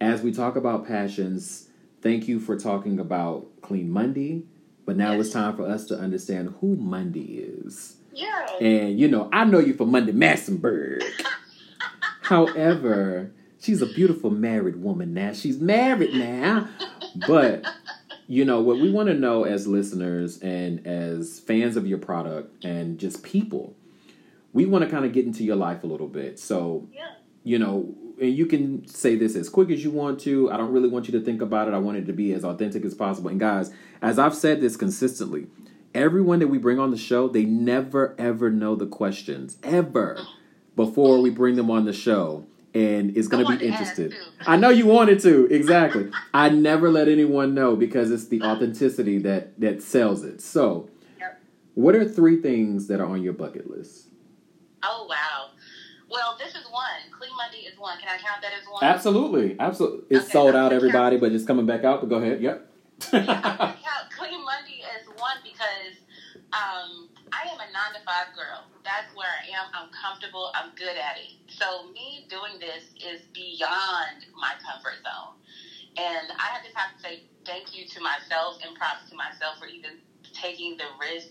[0.00, 1.68] as we talk about passions,
[2.00, 4.44] thank you for talking about CleanMundi,
[4.84, 5.26] but now yes.
[5.26, 7.96] it's time for us to understand who Mundi is.
[8.12, 8.46] Yeah.
[8.60, 11.02] And you know, I know you from Mundi Massenburg.
[12.22, 15.32] However, she's a beautiful married woman now.
[15.32, 16.68] She's married now.
[17.26, 17.66] But
[18.26, 22.64] you know, what we want to know as listeners and as fans of your product
[22.64, 23.74] and just people,
[24.52, 26.38] we want to kind of get into your life a little bit.
[26.38, 27.12] So, yeah.
[27.44, 30.50] you know, and you can say this as quick as you want to.
[30.50, 31.74] I don't really want you to think about it.
[31.74, 33.30] I want it to be as authentic as possible.
[33.30, 33.70] And guys,
[34.00, 35.46] as I've said this consistently,
[35.94, 40.18] everyone that we bring on the show, they never ever know the questions ever
[40.76, 42.46] before we bring them on the show.
[42.74, 44.14] And it's going to be interested.
[44.46, 46.10] I know you wanted to, exactly.
[46.32, 50.40] I never let anyone know because it's the authenticity that that sells it.
[50.40, 50.88] So,
[51.20, 51.38] yep.
[51.74, 54.08] what are three things that are on your bucket list?
[54.82, 55.50] Oh wow!
[56.08, 56.84] Well, this is one.
[57.10, 57.98] CleanMundi is one.
[57.98, 58.82] Can I count that as one?
[58.82, 60.06] Absolutely, absolutely.
[60.08, 61.20] It's okay, sold out, everybody, count.
[61.20, 62.00] but it's coming back out.
[62.00, 62.40] But go ahead.
[62.40, 62.68] Yep.
[63.12, 63.74] yeah,
[64.16, 65.96] CleanMundi is one because
[66.52, 68.68] um, I am a nine to five girl.
[68.84, 69.72] That's where I am.
[69.72, 70.52] I'm comfortable.
[70.54, 71.32] I'm good at it.
[71.48, 75.40] So me doing this is beyond my comfort zone.
[75.96, 79.66] And I just have to say thank you to myself and props to myself for
[79.66, 79.98] even
[80.32, 81.28] taking the risk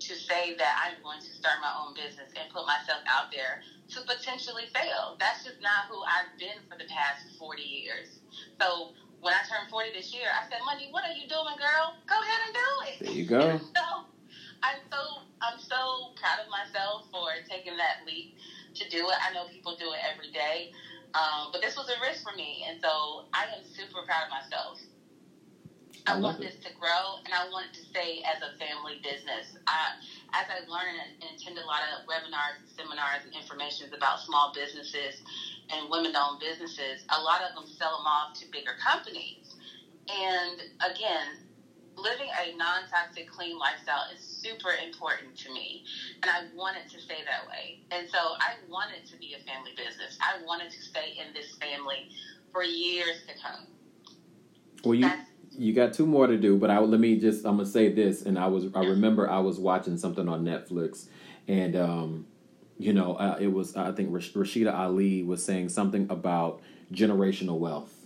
[0.00, 3.60] to say that I'm going to start my own business and put myself out there
[3.90, 5.16] to potentially fail.
[5.18, 8.20] That's just not who I've been for the past 40 years.
[8.60, 11.94] So when I turned 40 this year, I said, Mundi, what are you doing, girl?
[12.06, 12.96] Go ahead and do it.
[13.00, 13.60] There you go.
[13.76, 14.06] so
[14.62, 15.00] I'm so
[15.40, 18.34] I'm so proud of myself for taking that leap
[18.74, 19.16] to do it.
[19.20, 20.70] I know people do it every day.
[21.14, 24.30] Um, but this was a risk for me, and so I am super proud of
[24.30, 24.78] myself.
[26.06, 26.52] I, I want it.
[26.52, 29.56] this to grow, and I want it to stay as a family business.
[29.66, 29.94] I,
[30.34, 34.52] as I learn and, and attend a lot of webinars, seminars, and information about small
[34.54, 35.22] businesses
[35.70, 39.56] and women-owned businesses, a lot of them sell them off to bigger companies.
[40.08, 41.38] And again,
[42.02, 45.84] living a non-toxic, clean lifestyle is super important to me,
[46.22, 47.80] and I want it to stay that way.
[47.90, 50.18] And so I want it to be a family business.
[50.20, 52.10] I wanted to stay in this family
[52.52, 53.66] for years to come.
[54.84, 57.56] Well, you That's, you got two more to do, but I let me just I'm
[57.56, 61.06] gonna say this, and I was I remember I was watching something on Netflix,
[61.48, 62.26] and um,
[62.78, 66.60] you know uh, it was I think Rashida Ali was saying something about
[66.92, 67.99] generational wealth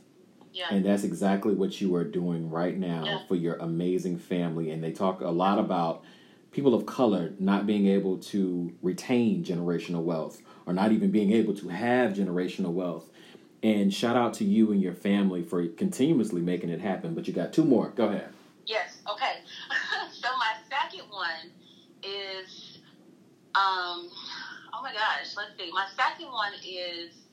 [0.54, 0.66] yeah.
[0.70, 3.18] And that's exactly what you are doing right now yeah.
[3.26, 4.70] for your amazing family.
[4.70, 6.04] And they talk a lot about
[6.52, 11.54] people of color not being able to retain generational wealth or not even being able
[11.56, 13.10] to have generational wealth.
[13.64, 17.14] And shout out to you and your family for continuously making it happen.
[17.14, 17.88] But you got two more.
[17.88, 18.28] Go ahead.
[18.64, 18.98] Yes.
[19.10, 19.40] Okay.
[20.12, 21.50] so my second one
[22.04, 22.78] is,
[23.56, 24.08] um,
[24.72, 25.72] oh my gosh, let's see.
[25.72, 27.23] My second one is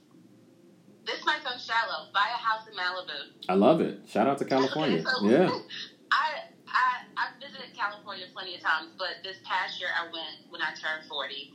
[1.05, 2.07] this might sound shallow.
[2.13, 3.47] Buy a house in Malibu.
[3.49, 3.99] I love it.
[4.07, 5.03] Shout out to California.
[5.03, 5.49] so, yeah.
[6.11, 10.61] I I I visited California plenty of times, but this past year I went when
[10.61, 11.51] I turned forty,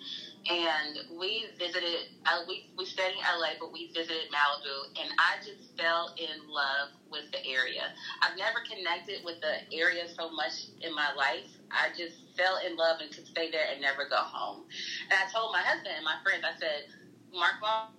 [0.49, 2.09] and we visited.
[2.25, 6.49] Uh, we we stayed in LA, but we visited Malibu, and I just fell in
[6.49, 7.93] love with the area.
[8.23, 11.49] I've never connected with the area so much in my life.
[11.71, 14.65] I just fell in love and could stay there and never go home.
[15.11, 16.89] And I told my husband and my friends, I said,
[17.33, 17.96] Mark on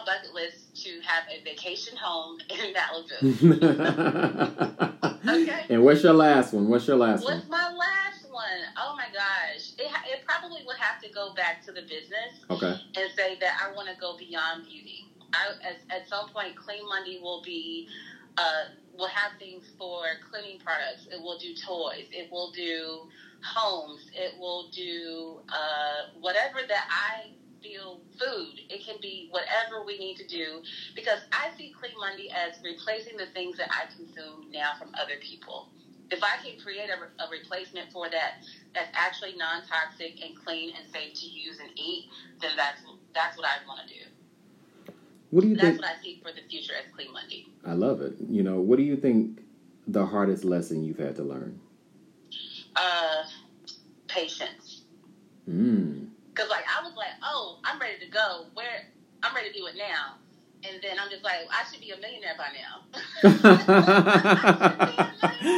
[0.00, 3.22] my bucket list to have a vacation home in Malibu.
[5.28, 5.66] okay.
[5.68, 6.68] And what's your last one?
[6.68, 7.36] What's your last what's one?
[7.36, 8.42] What's my last one?
[8.76, 9.72] Oh my gosh.
[9.78, 12.44] It, it probably would have to go back to the business.
[12.50, 12.74] Okay.
[12.96, 15.06] And say that I want to go beyond beauty.
[15.32, 17.88] I, at, at some point, CleanMundi will be,
[18.36, 18.64] uh,
[18.98, 21.06] will have things for cleaning products.
[21.10, 22.06] It will do toys.
[22.10, 23.08] It will do
[23.42, 24.10] homes.
[24.12, 27.30] It will do uh, whatever that I
[27.62, 28.60] feel food.
[28.68, 30.62] It can be whatever we need to do
[30.94, 35.68] because I see CleanMundi as replacing the things that I consume now from other people.
[36.10, 38.42] If I can create a, a replacement for that
[38.74, 42.08] that's actually non-toxic and clean and safe to use and eat,
[42.40, 42.82] then that's
[43.14, 44.00] that's what I want to do.
[45.30, 45.82] What do you that's think?
[45.82, 47.46] what I see for the future as CleanMundi.
[47.64, 48.14] I love it.
[48.28, 49.40] You know, what do you think
[49.86, 51.60] the hardest lesson you've had to learn?
[52.74, 53.24] Uh,
[54.08, 54.82] patience.
[55.48, 56.08] Mm.
[56.34, 58.46] Cause like I was like, oh, I'm ready to go.
[58.54, 58.86] Where
[59.22, 60.16] I'm ready to do it now.
[60.62, 62.84] And then I'm just like, I should be a millionaire by now.
[63.22, 63.64] millionaire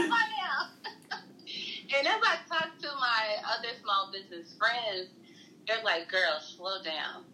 [0.09, 0.71] by now.
[1.99, 5.11] and as I talk to my other small business friends,
[5.67, 7.25] they're like, girl, slow down.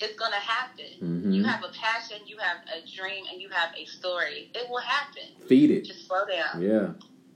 [0.00, 0.84] It's gonna happen.
[1.02, 1.32] Mm-hmm.
[1.32, 4.50] You have a passion, you have a dream, and you have a story.
[4.54, 5.22] It will happen.
[5.48, 5.84] Feed it.
[5.84, 6.62] Just slow down.
[6.62, 6.88] Yeah.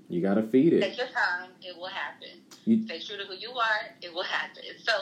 [0.09, 0.81] You gotta feed it.
[0.81, 1.51] Take your time.
[1.63, 2.41] It will happen.
[2.69, 3.97] You, Stay true to who you are.
[4.03, 4.63] It will happen.
[4.83, 4.93] So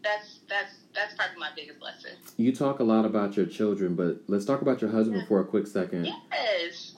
[0.00, 2.12] that's that's that's probably my biggest lesson.
[2.36, 5.26] You talk a lot about your children, but let's talk about your husband yeah.
[5.26, 6.04] for a quick second.
[6.04, 6.94] Yes.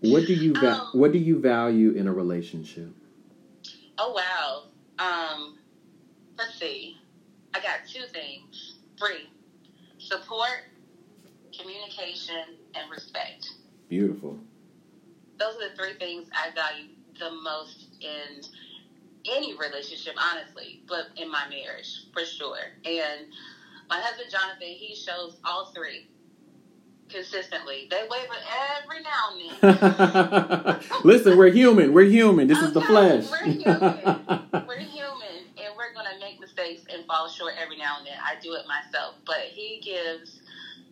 [0.00, 2.90] what do you va- um, What do you value in a relationship?
[3.96, 4.64] Oh wow.
[4.98, 5.58] Um,
[6.36, 6.98] let's see.
[7.54, 8.76] I got two things.
[8.98, 9.30] Three:
[9.96, 10.64] support,
[11.58, 13.48] communication, and respect.
[13.88, 14.38] Beautiful
[15.38, 18.42] those are the three things I value the most in
[19.30, 22.58] any relationship, honestly, but in my marriage for sure.
[22.84, 23.26] And
[23.88, 26.08] my husband Jonathan, he shows all three
[27.08, 27.88] consistently.
[27.90, 28.34] They waver
[28.80, 30.80] every now and then.
[31.04, 31.92] Listen, we're human.
[31.92, 32.48] We're human.
[32.48, 33.30] This okay, is the flesh.
[33.30, 33.80] We're human.
[34.66, 38.16] we're human, and we're gonna make mistakes and fall short every now and then.
[38.18, 40.40] I do it myself, but he gives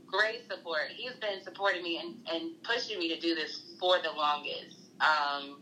[0.07, 0.89] great support.
[0.95, 4.77] He's been supporting me and, and pushing me to do this for the longest.
[5.01, 5.61] Um,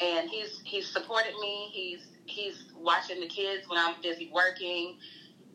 [0.00, 1.68] and he's he's supported me.
[1.72, 4.96] He's he's watching the kids when I'm busy working.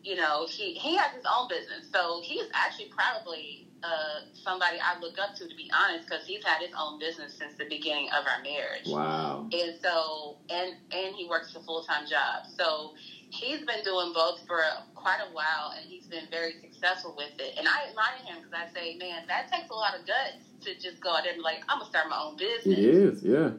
[0.02, 4.98] You know, he he has his own business, so he's actually probably uh, somebody I
[5.00, 8.08] look up to, to be honest, because he's had his own business since the beginning
[8.10, 8.86] of our marriage.
[8.86, 9.48] Wow.
[9.52, 12.46] And so, and and he works a full time job.
[12.56, 12.94] So
[13.30, 14.62] he's been doing both for
[14.94, 17.58] quite a while, and he's been very successful with it.
[17.58, 20.74] And I admire him because I say, man, that takes a lot of guts to
[20.78, 22.78] just go out there and be like, I'm gonna start my own business.
[22.78, 23.50] It is, yeah.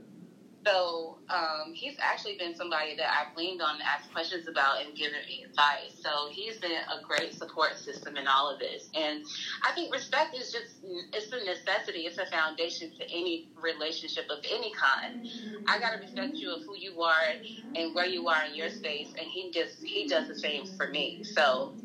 [0.66, 4.96] So um, he's actually been somebody that I've leaned on and asked questions about and
[4.96, 5.94] given me advice.
[6.02, 8.90] So he's been a great support system in all of this.
[8.94, 9.24] And
[9.66, 10.78] I think respect is just
[11.14, 12.02] it's a necessity.
[12.02, 15.28] It's a foundation to any relationship of any kind.
[15.68, 17.34] I gotta respect you of who you are
[17.76, 20.88] and where you are in your space, and he just he does the same for
[20.90, 21.24] me.
[21.24, 21.76] So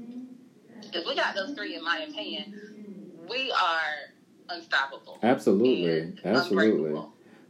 [0.93, 2.61] if we got those three, in my opinion,
[3.29, 4.13] we are
[4.49, 5.19] unstoppable.
[5.23, 7.01] Absolutely, absolutely.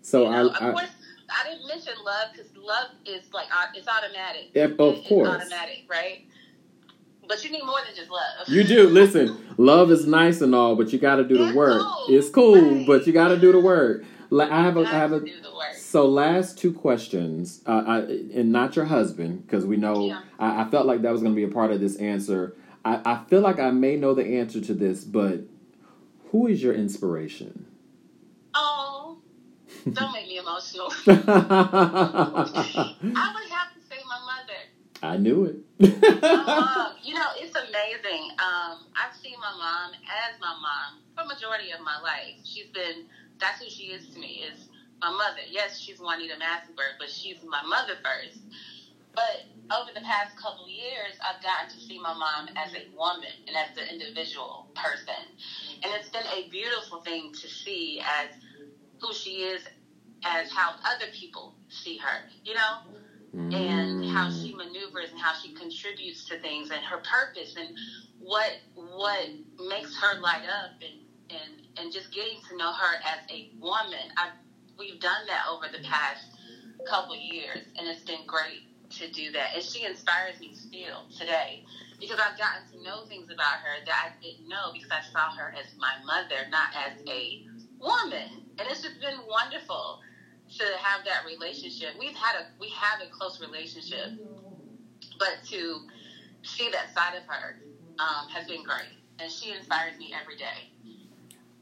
[0.02, 0.90] So you know, I, I, of course,
[1.32, 4.50] I didn't mention love because love is like it's automatic.
[4.54, 6.26] Yeah, of course, automatic, right?
[7.28, 8.48] But you need more than just love.
[8.48, 8.88] You do.
[8.88, 11.80] Listen, love is nice and all, but you got to do the it's work.
[11.80, 12.06] Cool.
[12.08, 12.86] It's cool, right.
[12.86, 14.04] but you got to do the work.
[14.32, 15.24] I have a, I have a.
[15.76, 20.06] So last two questions, uh, I, and not your husband, because we know.
[20.06, 20.22] Yeah.
[20.38, 22.56] I, I, felt like that was going to be a part of this answer.
[22.84, 25.40] I, I feel like I may know the answer to this, but
[26.30, 27.66] who is your inspiration?
[29.92, 30.92] Don't make me emotional.
[31.06, 32.44] I
[33.34, 34.60] would have to say my mother.
[35.02, 35.56] I knew it.
[36.22, 38.30] um, you know, it's amazing.
[38.38, 42.38] Um, I've seen my mom as my mom for majority of my life.
[42.44, 43.06] She's been
[43.40, 44.44] that's who she is to me.
[44.46, 44.68] Is
[45.00, 45.42] my mother.
[45.50, 48.38] Yes, she's Juanita Massenberg, but she's my mother first.
[49.14, 53.34] But over the past couple years, I've gotten to see my mom as a woman
[53.48, 55.26] and as an individual person.
[55.82, 58.30] And it's been a beautiful thing to see as
[59.02, 59.62] who she is,
[60.24, 62.78] as how other people see her, you know?
[63.34, 63.54] Mm.
[63.54, 67.68] And how she maneuvers and how she contributes to things and her purpose and
[68.20, 69.26] what what
[69.68, 74.12] makes her light up and, and, and just getting to know her as a woman.
[74.16, 74.30] I,
[74.78, 76.26] we've done that over the past
[76.86, 79.54] couple years and it's been great to do that.
[79.54, 81.64] And she inspires me still today
[81.98, 85.34] because I've gotten to know things about her that I didn't know because I saw
[85.36, 87.46] her as my mother, not as a
[87.78, 88.41] woman.
[88.58, 90.00] And it's just been wonderful
[90.58, 91.90] to have that relationship.
[91.98, 94.10] We've had a we have a close relationship,
[95.18, 95.80] but to
[96.42, 97.58] see that side of her
[97.98, 100.70] um, has been great, and she inspires me every day.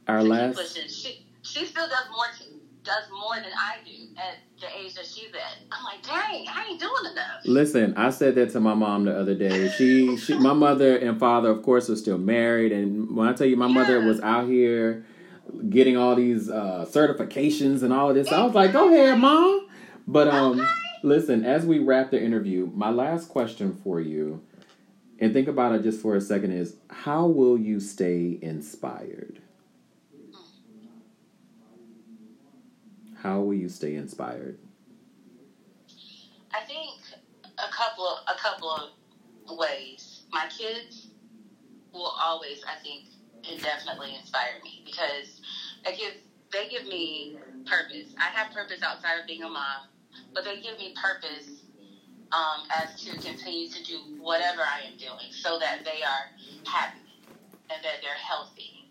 [0.09, 2.45] Our last, she she still does more to,
[2.83, 5.59] does more than I do at the age that she's at.
[5.71, 7.43] I'm like, dang, I ain't doing enough.
[7.45, 9.69] Listen, I said that to my mom the other day.
[9.77, 13.47] She, she, my mother and father, of course, were still married, and when I tell
[13.47, 13.75] you, my yeah.
[13.75, 15.05] mother was out here
[15.69, 18.31] getting all these uh, certifications and all of this.
[18.33, 19.67] I was like, go ahead, mom.
[20.07, 20.67] But um,
[21.03, 24.43] listen, as we wrap the interview, my last question for you,
[25.19, 29.41] and think about it just for a second, is how will you stay inspired?
[33.17, 34.59] How will you stay inspired?
[36.55, 37.01] I think
[37.59, 40.23] a couple of, a couple of ways.
[40.33, 41.09] My kids
[41.93, 43.05] will always, I think,
[43.49, 45.40] indefinitely inspire me because
[45.85, 46.15] they give
[46.53, 48.15] they give me purpose.
[48.19, 49.87] I have purpose outside of being a mom,
[50.35, 51.63] but they give me purpose
[52.33, 57.23] um, as to continue to do whatever I am doing so that they are happy
[57.71, 58.89] and that they're healthy.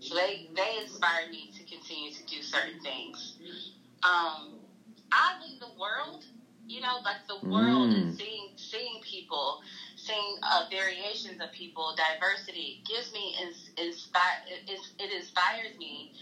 [0.00, 3.38] So they, they inspire me to continue to do certain things.
[4.02, 4.54] Um,
[5.12, 6.24] oddly, the world,
[6.66, 7.96] you know, like the world mm.
[7.96, 9.60] and seeing seeing people,
[9.96, 13.34] seeing uh, variations of people, diversity gives me
[13.78, 14.42] inspire.
[14.46, 14.80] It, it
[15.56, 16.12] inspires me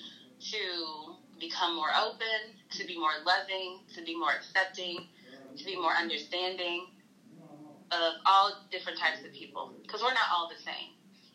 [0.41, 5.09] to become more open, to be more loving, to be more accepting,
[5.57, 6.87] to be more understanding
[7.91, 9.73] of all different types of people.
[9.83, 10.95] Because we're not all the same,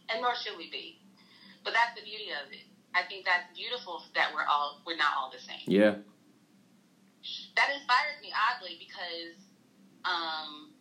[0.10, 1.00] and nor should we be.
[1.64, 2.64] But that's the beauty of it.
[2.95, 5.68] I think that's beautiful that we're all we're not all the same.
[5.68, 5.95] Yeah.
[7.56, 9.36] That inspires me oddly because
[10.08, 10.72] um,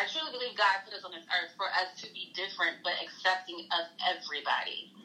[0.00, 2.96] I truly believe God put us on this earth for us to be different but
[2.98, 4.95] accepting of everybody.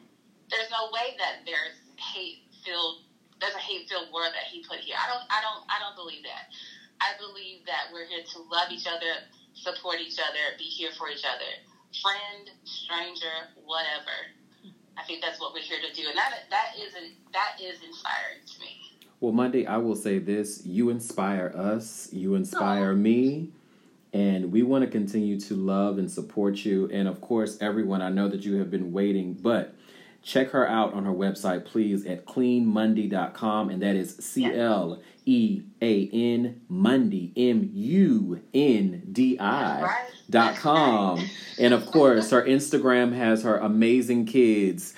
[0.52, 3.08] There's no way that there's hate filled
[3.40, 4.94] there's a hate filled word that he put here.
[4.94, 6.52] I don't I don't I don't believe that.
[7.00, 9.26] I believe that we're here to love each other,
[9.56, 11.50] support each other, be here for each other.
[11.98, 14.30] Friend, stranger, whatever
[14.96, 16.94] I think that's what we're here to do, and that that is
[17.32, 18.76] that is inspiring to me.
[19.20, 23.50] Well, Mundi, I will say this: you inspire us, you inspire me,
[24.12, 26.90] and we want to continue to love and support you.
[26.92, 29.74] And of course, everyone, I know that you have been waiting, but
[30.22, 35.62] check her out on her website, please, at cleanmundi.com, and that is C L E
[35.80, 41.24] A N Mundi M U N D I dot com.
[41.58, 44.94] And of course, her Instagram has her amazing kids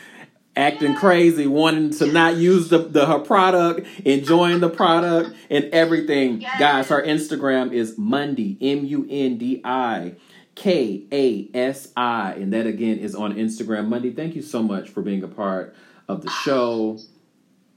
[0.56, 6.40] acting crazy, wanting to not use the, the her product, enjoying the product and everything.
[6.40, 6.58] Yes.
[6.58, 10.14] Guys, her Instagram is Mundi M U N D I
[10.54, 13.88] K A S I, and that again is on Instagram.
[13.88, 15.74] Mundi, thank you so much for being a part
[16.08, 16.98] of the show.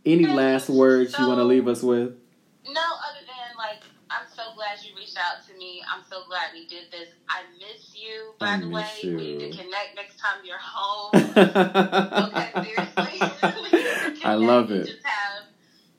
[0.06, 2.16] Any last words so, you want to leave us with?
[2.66, 5.82] No, other than like, I'm so glad you reached out to me.
[5.92, 7.10] I'm so glad we did this.
[7.28, 8.88] I miss you, by I the way.
[9.02, 9.18] You.
[9.18, 11.12] We need to connect next time you're home.
[11.16, 14.22] okay, seriously.
[14.24, 14.86] I love it.
[14.86, 15.44] Just have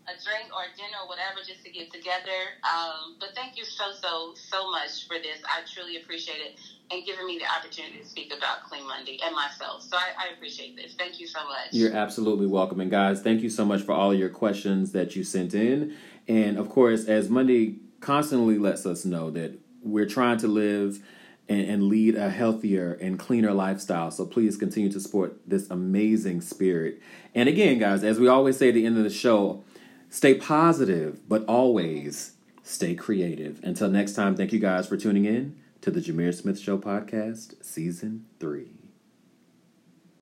[0.06, 2.40] a drink or dinner or whatever just to get together.
[2.64, 5.38] Um, but thank you so, so, so much for this.
[5.44, 9.82] I truly appreciate it and giving me the opportunity to speak about CleanMundi and myself.
[9.82, 10.94] So I, I, appreciate this.
[10.94, 11.72] Thank you so much.
[11.72, 12.80] You're absolutely welcome.
[12.80, 15.96] And guys, thank you so much for all your questions that you sent in.
[16.26, 21.02] And of course, as Mundi constantly lets us know that we're trying to live
[21.48, 24.10] and, and lead a healthier and cleaner lifestyle.
[24.10, 27.00] So please continue to support this amazing spirit.
[27.34, 29.64] And again, guys, as we always say at the end of the show,
[30.10, 32.32] stay positive, but always
[32.62, 33.60] stay creative.
[33.62, 37.64] Until next time, thank you guys for tuning in to the Jameer Smith Show podcast,
[37.64, 38.77] season three.